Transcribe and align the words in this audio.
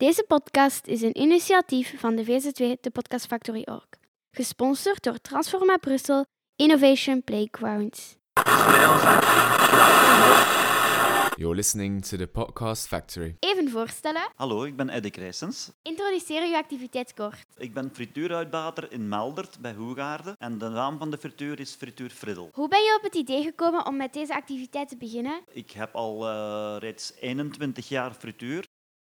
Deze 0.00 0.24
podcast 0.28 0.86
is 0.86 1.02
een 1.02 1.18
initiatief 1.18 2.00
van 2.00 2.16
de 2.16 2.24
VZW, 2.24 2.62
de 2.80 2.90
Podcast 2.92 3.26
Factory 3.26 3.62
Org. 3.64 3.88
Gesponsord 4.30 5.02
door 5.02 5.20
Transforma 5.20 5.76
Brussel 5.76 6.24
Innovation 6.56 7.24
Playgrounds. 7.24 8.16
You're 11.36 11.54
listening 11.54 12.04
to 12.04 12.16
the 12.16 12.26
Podcast 12.26 12.86
Factory. 12.86 13.36
Even 13.40 13.70
voorstellen, 13.70 14.22
Hallo, 14.34 14.64
ik 14.64 14.76
ben 14.76 14.88
Eddie 14.88 15.10
Krijsens. 15.10 15.70
introduceer 15.82 16.46
je 16.46 16.56
activiteit 16.56 17.14
kort. 17.14 17.44
Ik 17.56 17.74
ben 17.74 17.90
frituuruitbater 17.92 18.92
in 18.92 19.08
Meldert 19.08 19.58
bij 19.60 19.74
Hoegaarden 19.74 20.34
en 20.38 20.58
de 20.58 20.68
naam 20.68 20.98
van 20.98 21.10
de 21.10 21.18
frituur 21.18 21.60
is 21.60 21.74
Frituur 21.74 22.10
Friddel. 22.10 22.48
Hoe 22.52 22.68
ben 22.68 22.80
je 22.82 22.94
op 22.98 23.02
het 23.02 23.14
idee 23.14 23.42
gekomen 23.42 23.86
om 23.86 23.96
met 23.96 24.12
deze 24.12 24.34
activiteit 24.34 24.88
te 24.88 24.96
beginnen? 24.96 25.40
Ik 25.52 25.70
heb 25.70 25.94
al 25.94 26.28
eh, 26.28 26.76
reeds 26.78 27.12
21 27.20 27.88
jaar 27.88 28.12
frituur. 28.14 28.66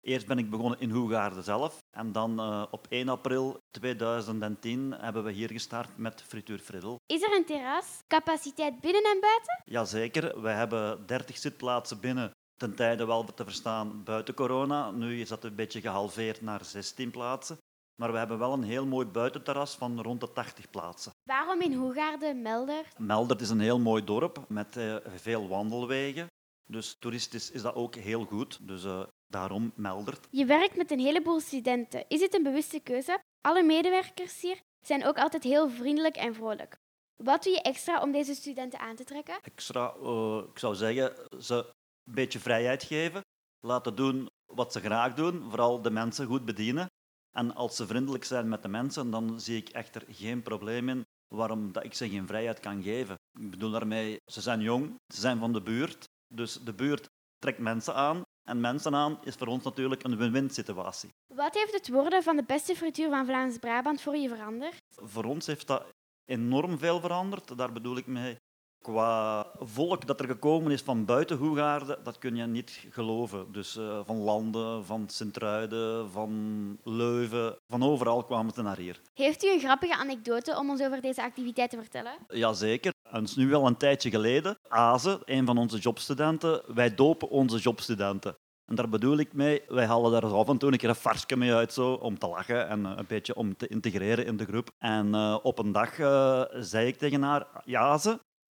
Eerst 0.02 0.28
ben 0.28 0.38
ik 0.38 0.50
begonnen 0.50 0.80
in 0.80 0.90
Hoegaarden 0.90 1.44
zelf 1.44 1.78
en 1.98 2.12
dan 2.12 2.40
eh, 2.40 2.66
op 2.72 2.88
1 2.90 3.10
april 3.10 3.58
2010 3.72 4.92
hebben 4.92 5.24
we 5.24 5.32
hier 5.32 5.52
gestart 5.52 5.98
met 5.98 6.22
Frituur 6.22 6.60
Friddel. 6.60 7.00
Is 7.06 7.22
er 7.22 7.36
een 7.36 7.46
terras? 7.46 8.00
Capaciteit 8.08 8.80
binnen 8.82 9.04
en 9.04 9.20
buiten? 9.20 9.62
Jazeker, 9.66 10.42
we 10.42 10.50
hebben 10.50 11.06
30 11.06 11.38
zitplaatsen 11.38 12.00
binnen, 12.00 12.32
ten 12.56 12.76
tijde 12.76 13.06
wel 13.06 13.24
te 13.24 13.44
verstaan 13.44 14.04
buiten 14.04 14.34
corona. 14.34 14.92
Nu 14.92 15.20
is 15.20 15.30
dat 15.30 15.44
een 15.44 15.56
beetje 15.56 15.82
gehalveerd 15.82 16.42
naar 16.42 16.66
16 16.66 17.12
plaatsen. 17.12 17.58
Maar 18.02 18.12
we 18.12 18.18
hebben 18.18 18.40
wel 18.40 18.54
een 18.54 18.64
heel 18.64 18.86
mooi 18.86 19.06
buitenterras 19.06 19.76
van 19.76 20.02
rond 20.02 20.20
de 20.20 20.34
80 20.34 20.70
plaatsen. 20.70 21.12
Waarom 21.24 21.62
in 21.62 21.74
Hoegaarden, 21.74 22.42
Melder? 22.42 22.86
Meldert 22.98 23.42
is 23.42 23.50
een 23.50 23.60
heel 23.60 23.80
mooi 23.80 24.04
dorp 24.04 24.46
met 24.48 24.78
eh, 24.78 24.96
veel 25.06 25.48
wandelwegen. 25.48 26.28
Dus 26.70 26.96
toeristisch 27.00 27.52
is 27.52 27.62
dat 27.62 27.76
ook 27.76 27.96
heel 27.96 28.26
goed. 28.26 28.68
Dus 28.68 28.84
eh, 28.84 29.04
daarom 29.32 29.72
Meldert. 29.76 30.28
Je 30.30 30.46
werkt 30.46 30.76
met 30.76 30.92
een 30.92 31.00
heleboel 31.00 31.40
studenten. 31.40 32.06
Is 32.08 32.20
dit 32.20 32.34
een 32.36 32.44
bewuste 32.44 32.80
keuze? 32.80 33.20
Alle 33.42 33.64
medewerkers 33.64 34.42
hier 34.42 34.60
zijn 34.86 35.06
ook 35.06 35.18
altijd 35.18 35.44
heel 35.44 35.70
vriendelijk 35.70 36.16
en 36.16 36.34
vrolijk. 36.34 36.78
Wat 37.24 37.44
doe 37.44 37.54
je 37.54 37.62
extra 37.62 38.02
om 38.02 38.12
deze 38.12 38.36
studenten 38.36 38.80
aan 38.80 38.96
te 38.96 39.04
trekken? 39.04 39.40
Extra, 39.42 39.94
eh, 39.94 40.44
ik 40.52 40.60
zou 40.60 40.76
zeggen, 40.76 41.14
ze 41.44 41.56
een 42.04 42.14
beetje 42.14 42.40
vrijheid 42.40 42.84
geven. 42.84 43.22
Laten 43.60 43.96
doen 43.96 44.30
wat 44.46 44.72
ze 44.72 44.80
graag 44.80 45.14
doen. 45.14 45.50
Vooral 45.50 45.82
de 45.82 45.92
mensen 45.92 46.26
goed 46.26 46.46
bedienen. 46.46 46.90
En 47.32 47.56
als 47.56 47.76
ze 47.76 47.88
vriendelijk 47.88 48.24
zijn 48.24 48.50
met 48.50 48.62
de 48.62 48.68
mensen, 48.68 49.12
dan 49.12 49.40
zie 49.40 49.58
ik 49.58 49.70
echter 49.70 50.04
geen 50.10 50.42
probleem 50.42 50.90
in 50.90 51.06
waarom 51.36 51.72
dat 51.72 51.84
ik 51.84 51.94
ze 51.94 52.10
geen 52.10 52.28
vrijheid 52.28 52.60
kan 52.60 52.84
geven. 52.84 53.16
Ik 53.40 53.50
bedoel 53.50 53.72
daarmee, 53.72 54.18
ze 54.32 54.42
zijn 54.42 54.62
jong, 54.62 54.96
ze 55.14 55.20
zijn 55.20 55.40
van 55.40 55.54
de 55.54 55.62
buurt. 55.62 56.04
Dus 56.34 56.54
de 56.54 56.74
buurt 56.74 57.08
trekt 57.38 57.60
mensen 57.60 57.96
aan. 57.96 58.22
En 58.44 58.60
mensen 58.60 58.96
aan 58.96 59.20
is 59.24 59.36
voor 59.36 59.48
ons 59.48 59.64
natuurlijk 59.64 60.04
een 60.04 60.18
win-win 60.18 60.50
situatie. 60.50 61.10
Wat 61.34 61.54
heeft 61.54 61.74
het 61.74 61.90
worden 61.90 62.24
van 62.24 62.36
de 62.36 62.44
beste 62.44 62.76
frituur 62.76 63.10
van 63.10 63.26
Vlaams-Brabant 63.26 64.02
voor 64.02 64.16
je 64.16 64.30
veranderd? 64.30 64.78
Voor 64.96 65.24
ons 65.24 65.46
heeft 65.46 65.68
dat 65.68 65.86
enorm 66.26 66.78
veel 66.78 67.00
veranderd. 67.00 67.58
Daar 67.58 67.72
bedoel 67.72 67.98
ik 67.98 68.08
mee. 68.08 68.36
Qua 68.82 69.46
volk 69.60 70.08
dat 70.08 70.20
er 70.20 70.26
gekomen 70.26 70.72
is 70.72 70.82
van 70.82 71.06
buiten 71.06 71.38
Hoegaarden, 71.38 72.04
dat 72.04 72.18
kun 72.18 72.36
je 72.36 72.46
niet 72.46 72.86
geloven. 72.90 73.52
Dus 73.52 73.76
eh, 73.76 74.00
van 74.06 74.18
Landen, 74.18 74.86
van 74.86 75.10
Sint-Truiden, 75.10 76.12
van 76.12 76.78
Leuven, 76.84 77.58
van 77.68 77.84
overal 77.84 78.24
kwamen 78.24 78.54
ze 78.54 78.62
naar 78.62 78.78
hier. 78.78 79.02
Heeft 79.14 79.44
u 79.44 79.52
een 79.52 79.60
grappige 79.60 79.96
anekdote 79.96 80.58
om 80.58 80.70
ons 80.70 80.82
over 80.82 81.02
deze 81.02 81.22
activiteit 81.22 81.70
te 81.70 81.78
vertellen? 81.78 82.14
Jazeker. 82.28 82.94
Het 83.12 83.30
is 83.30 83.36
nu 83.36 83.48
wel 83.48 83.68
een 83.68 83.78
tijdje 83.78 84.10
geleden. 84.10 84.58
Aze, 84.68 85.22
een 85.26 85.46
van 85.46 85.58
onze 85.58 85.78
jobstudenten, 85.78 86.62
wij 86.76 86.96
dopen 86.96 87.30
onze 87.30 87.58
jobstudenten. 87.58 88.36
En 88.66 88.76
daar 88.76 88.90
bedoel 88.90 89.18
ik 89.18 89.34
mee, 89.34 89.62
wij 89.68 89.86
halen 89.86 90.12
daar 90.12 90.26
af 90.26 90.48
en 90.48 90.58
toe 90.58 90.72
een 90.72 90.78
keer 90.78 90.90
een 90.90 90.96
farsje 90.96 91.36
mee 91.36 91.54
uit 91.54 91.74
zo, 91.74 91.94
om 91.94 92.20
te 92.20 92.28
lachen 92.28 92.68
en 92.68 92.86
eh, 92.86 92.94
een 92.96 93.08
beetje 93.08 93.36
om 93.36 93.58
te 93.58 93.68
integreren 93.68 94.26
in 94.26 94.38
de 94.38 94.46
groep. 94.46 94.70
En 94.78 95.16
eh, 95.16 95.38
op 95.44 95.60
een 95.60 95.72
dag 95.72 96.00
eh, 96.00 96.44
zei 96.52 96.88
ik 96.88 96.98
tegen 96.98 97.22
haar, 97.22 97.48
ja 97.66 98.00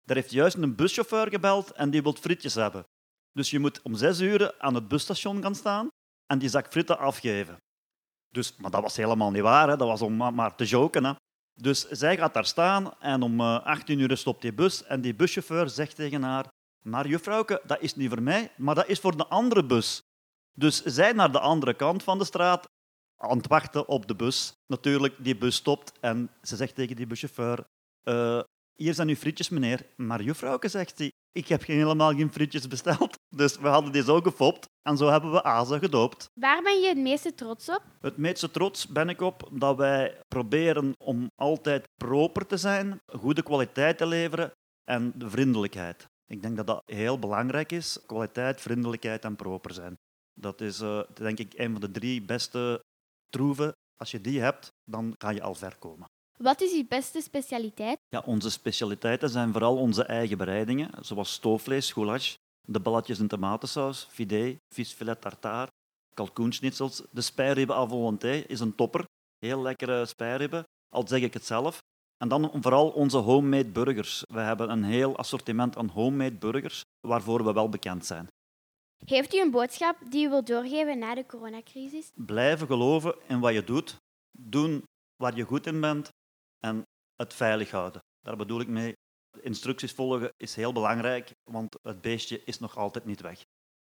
er 0.06 0.16
heeft 0.16 0.32
juist 0.32 0.58
een 0.58 0.76
buschauffeur 0.76 1.30
gebeld 1.30 1.72
en 1.72 1.90
die 1.90 2.04
wil 2.04 2.14
frietjes 2.14 2.54
hebben. 2.54 2.84
Dus 3.32 3.50
je 3.50 3.60
moet 3.60 3.82
om 3.82 3.96
zes 3.96 4.20
uur 4.20 4.60
aan 4.60 4.76
het 4.76 4.88
busstation 4.88 5.42
gaan 5.42 5.56
staan 5.56 5.88
en 6.26 6.40
die 6.40 6.50
zak 6.50 6.68
frieten 6.72 6.98
afgeven. 6.98 7.58
Dus, 8.30 8.56
maar 8.56 8.72
dat 8.72 8.82
was 8.82 8.98
helemaal 8.98 9.32
niet 9.32 9.42
waar, 9.42 9.70
hè. 9.70 9.78
dat 9.78 9.88
was 9.88 10.02
om 10.02 10.16
maar 10.16 10.56
te 10.56 10.66
joken. 10.66 11.04
Hè. 11.06 11.14
Dus 11.56 11.88
zij 11.88 12.18
gaat 12.18 12.34
daar 12.34 12.46
staan 12.46 13.00
en 13.00 13.22
om 13.22 13.40
eh, 13.40 13.66
18 13.66 14.00
uur 14.00 14.18
stopt 14.18 14.42
die 14.42 14.54
bus 14.54 14.84
en 14.84 15.02
die 15.02 15.16
buschauffeur 15.16 15.70
zegt 15.70 15.96
tegen 15.96 16.24
haar 16.24 16.46
maar 16.84 17.08
juffrouwke, 17.08 17.62
dat 17.66 17.82
is 17.82 17.96
niet 17.96 18.10
voor 18.10 18.22
mij, 18.22 18.52
maar 18.58 18.76
dat 18.76 18.88
is 18.88 19.00
voor 19.00 19.18
de 19.18 19.28
andere 19.28 19.66
bus. 19.66 20.02
Dus 20.54 20.84
zij 20.84 21.12
naar 21.12 21.32
de 21.32 21.40
andere 21.40 21.74
kant 21.74 22.04
van 22.04 22.18
de 22.18 22.26
straat 22.26 22.66
aan 23.18 23.38
het 23.38 23.48
wachten 23.48 23.88
op 23.88 24.08
de 24.08 24.16
bus. 24.16 24.54
Natuurlijk, 24.68 25.16
die 25.24 25.38
bus 25.38 25.56
stopt 25.56 26.00
en 26.00 26.30
ze 26.42 26.56
zegt 26.56 26.76
tegen 26.76 26.96
die 26.96 27.08
buschauffeur 27.08 27.66
"Eh, 28.04 28.40
hier 28.74 28.94
zijn 28.94 29.08
uw 29.08 29.16
frietjes, 29.16 29.50
meneer. 29.50 29.86
Maar 29.96 30.22
juffrouwke, 30.22 30.68
zegt 30.68 30.98
hij, 30.98 31.12
ik 31.34 31.48
heb 31.48 31.64
geen, 31.64 31.78
helemaal 31.78 32.14
geen 32.14 32.32
frietjes 32.32 32.68
besteld. 32.68 33.18
Dus 33.34 33.58
we 33.58 33.68
hadden 33.68 33.92
die 33.92 34.04
zo 34.04 34.20
gefopt 34.20 34.66
en 34.82 34.98
zo 34.98 35.08
hebben 35.08 35.32
we 35.32 35.44
Aza 35.44 35.78
gedoopt. 35.78 36.30
Waar 36.34 36.62
ben 36.64 36.80
je 36.80 36.88
het 36.88 36.98
meeste 36.98 37.34
trots 37.34 37.70
op? 37.70 37.84
Het 38.00 38.18
meeste 38.18 38.52
trots 38.52 38.88
ben 38.88 39.10
ik 39.10 39.22
op 39.22 39.50
dat 39.52 39.78
wij 39.78 40.20
proberen 40.28 40.94
om 40.98 41.28
altijd 41.36 41.88
proper 41.96 42.48
te 42.48 42.58
zijn, 42.58 43.00
goede 43.06 43.44
kwaliteit 43.44 43.98
te 43.98 44.06
leveren 44.06 44.52
en 44.84 45.14
de 45.16 45.30
vriendelijkheid. 45.30 46.06
Ik 46.26 46.42
denk 46.42 46.58
dat 46.58 46.68
dat 46.68 46.82
heel 46.86 47.20
belangrijk 47.20 47.72
is. 47.72 48.00
Kwaliteit, 48.06 48.62
vriendelijkheid 48.62 49.26
en 49.26 49.36
proper 49.36 49.74
zijn. 49.74 49.98
Dat 50.34 50.62
is 50.62 50.80
eh, 50.80 51.02
denk 51.14 51.40
ik 51.40 51.54
een 51.54 51.72
van 51.72 51.82
de 51.82 51.92
drie 51.92 52.22
beste 52.22 52.84
troeven. 53.30 53.72
Als 53.96 54.12
je 54.12 54.22
die 54.22 54.42
hebt, 54.42 54.68
dan 54.84 55.14
ga 55.18 55.30
je 55.30 55.42
al 55.42 55.56
ver 55.56 55.76
komen. 55.78 56.08
Wat 56.44 56.62
is 56.62 56.74
uw 56.74 56.88
beste 56.88 57.22
specialiteit? 57.22 57.98
Ja, 58.10 58.24
onze 58.26 58.52
specialiteiten 58.52 59.30
zijn 59.30 59.52
vooral 59.52 59.78
onze 59.78 60.04
eigen 60.04 60.38
bereidingen, 60.38 60.90
zoals 61.02 61.34
stoofvlees, 61.34 61.92
goulash, 61.92 62.36
de 62.68 62.80
balletjes 62.80 63.20
in 63.20 63.28
tomatensaus, 63.28 64.08
fidee, 64.10 64.58
visfilet 64.74 65.22
tartare, 65.22 65.72
kalkoenschnitzels. 66.14 67.04
De 67.12 67.22
spijribben 67.22 67.76
à 67.76 67.88
volonté 67.88 68.32
is 68.48 68.60
een 68.60 68.76
topper, 68.76 69.06
heel 69.40 69.62
lekkere 69.62 70.06
spijribben, 70.06 70.64
al 70.90 71.08
zeg 71.08 71.22
ik 71.22 71.34
het 71.34 71.46
zelf. 71.46 71.78
En 72.18 72.28
dan 72.28 72.52
vooral 72.62 72.90
onze 72.90 73.18
homemade 73.18 73.70
burgers. 73.70 74.24
We 74.28 74.40
hebben 74.40 74.70
een 74.70 74.84
heel 74.84 75.18
assortiment 75.18 75.78
aan 75.78 75.88
homemade 75.88 76.36
burgers, 76.36 76.82
waarvoor 77.08 77.44
we 77.44 77.54
wel 77.54 77.70
bekend 77.70 78.06
zijn. 78.06 78.28
Heeft 79.06 79.34
u 79.34 79.42
een 79.42 79.52
boodschap 79.52 79.98
die 80.10 80.26
u 80.26 80.30
wilt 80.30 80.48
doorgeven 80.48 81.00
na 81.00 81.16
de 81.16 81.26
coronacrisis? 81.26 82.12
Blijven 82.16 82.68
geloven 82.68 83.16
in 83.28 83.40
wat 83.40 83.54
je 83.54 83.64
doet, 83.64 83.96
doen 84.32 84.84
waar 85.16 85.36
je 85.36 85.44
goed 85.44 85.68
in 85.68 85.82
bent 85.82 86.12
en 86.64 86.84
het 87.16 87.34
veilig 87.34 87.72
houden. 87.72 88.02
Daar 88.20 88.38
bedoel 88.38 88.60
ik 88.60 88.68
mee. 88.68 88.94
Instructies 89.42 89.92
volgen 89.92 90.34
is 90.38 90.56
heel 90.56 90.74
belangrijk, 90.74 91.32
want 91.52 91.78
het 91.82 92.02
beestje 92.02 92.42
is 92.46 92.60
nog 92.60 92.78
altijd 92.78 93.06
niet 93.06 93.22
weg. 93.22 93.42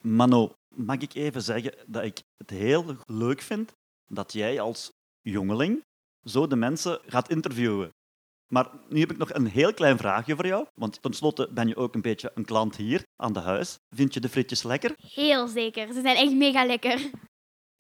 Mano, 0.02 0.54
mag 0.76 0.98
ik 0.98 1.14
even 1.14 1.42
zeggen 1.42 1.74
dat 1.88 2.04
ik 2.04 2.22
het 2.38 2.50
heel 2.50 2.96
leuk 3.06 3.42
vind 3.42 3.72
dat 4.06 4.34
jij 4.34 4.62
als 4.62 4.92
jongeling 5.22 5.84
zo 6.24 6.48
de 6.48 6.56
mensen 6.56 7.00
gaat 7.06 7.30
interviewen. 7.30 7.90
Maar 8.48 8.70
nu 8.90 9.00
heb 9.00 9.12
ik 9.12 9.18
nog 9.18 9.34
een 9.34 9.48
heel 9.48 9.74
klein 9.74 9.98
vraagje 9.98 10.36
voor 10.36 10.48
jou, 10.48 10.68
want 10.74 11.02
tenslotte 11.02 11.50
ben 11.52 11.68
je 11.68 11.76
ook 11.76 11.96
een 11.96 12.02
beetje 12.02 12.32
een 12.36 12.46
klant 12.46 12.76
hier 12.76 13.04
aan 13.16 13.34
de 13.34 13.40
huis. 13.40 13.78
Vind 13.96 14.14
je 14.14 14.20
de 14.20 14.30
frietjes 14.30 14.64
lekker? 14.64 14.94
Heel 14.98 15.48
zeker, 15.48 15.94
ze 15.94 16.02
zijn 16.02 16.16
echt 16.16 16.34
mega 16.34 16.66
lekker. 16.66 17.10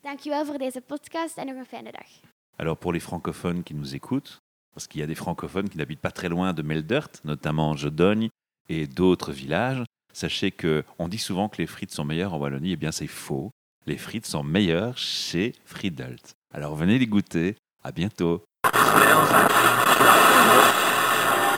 Dankjewel 0.02 0.46
voor 0.46 0.58
deze 0.58 0.82
podcast 0.82 1.38
en 1.38 1.46
nog 1.46 1.56
een 1.56 1.66
fijne 1.66 1.92
dag. 1.92 2.08
Alors 2.56 2.78
pour 2.78 2.94
les 2.94 3.04
francophones 3.04 3.64
qui 3.64 3.74
nous 3.74 3.94
écoutent, 3.94 4.42
parce 4.74 4.88
qu'il 4.88 5.02
y 5.02 5.04
a 5.04 5.08
des 5.08 5.16
francophones 5.16 5.70
qui 5.70 5.78
n'habitent 5.78 6.02
pas 6.02 6.12
très 6.12 6.30
loin 6.30 6.54
de 6.54 6.62
Meldert, 6.62 7.10
notamment 7.24 7.76
Jodogne 7.76 8.30
et 8.70 8.88
d'autres 8.88 9.32
villages, 9.32 9.84
sachez 10.14 10.52
que 10.52 10.84
on 11.00 11.08
dit 11.08 11.18
souvent 11.18 11.50
que 11.50 11.58
les 11.58 11.68
frites 11.68 11.92
sont 11.92 12.06
meilleures 12.06 12.34
en 12.34 12.40
Wallonie, 12.40 12.74
eh 12.74 12.78
bien 12.78 12.92
c'est 12.92 13.08
faux. 13.08 13.52
Les 13.86 13.98
frites 13.98 14.26
sont 14.26 14.44
meilleures 14.44 14.98
chez 14.98 15.54
Friedelt. 15.66 16.34
Alors 16.54 16.76
venez 16.76 16.98
les 16.98 17.08
goûter. 17.08 17.56
À 17.84 17.92
bientôt. 17.92 18.44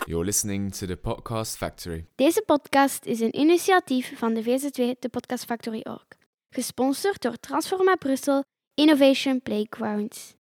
You're 0.08 0.24
listening 0.24 0.72
to 0.72 0.86
the 0.88 0.96
Podcast 0.96 1.58
Factory. 1.58 2.06
Deze 2.16 2.44
podcast 2.46 3.06
is 3.06 3.20
een 3.20 3.40
initiatief 3.40 4.18
van 4.18 4.34
de 4.34 4.44
VZW, 4.44 4.82
de 5.00 5.10
Podcast 5.10 5.46
Factory 5.46 5.82
Org. 5.84 6.06
Gesponsord 6.50 7.22
door 7.22 7.40
Transforma 7.40 7.96
Brussel 7.96 8.44
Innovation 8.76 9.42
Playgrounds. 9.42 10.35